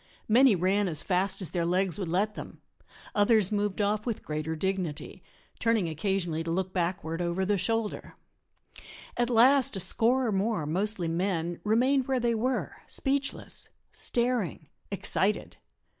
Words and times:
Many 0.27 0.55
ran 0.55 0.87
as 0.87 1.03
fast 1.03 1.43
as 1.43 1.51
their 1.51 1.63
legs 1.63 1.99
would 1.99 2.07
let 2.07 2.33
them; 2.33 2.59
others 3.13 3.51
moved 3.51 3.79
off 3.81 4.03
with 4.03 4.23
greater 4.25 4.55
dignity, 4.55 5.21
turning 5.59 5.87
occasionally 5.87 6.43
to 6.43 6.49
look 6.49 6.73
backward 6.73 7.21
over 7.21 7.45
the 7.45 7.59
shoulder. 7.59 8.15
At 9.15 9.29
last 9.29 9.77
a 9.77 9.79
score 9.79 10.25
or 10.25 10.31
more, 10.31 10.65
mostly 10.65 11.07
men, 11.07 11.59
remained 11.63 12.07
where 12.07 12.19
they 12.19 12.33
were, 12.33 12.77
speechless, 12.87 13.69
staring, 13.91 14.69
excited. 14.89 15.57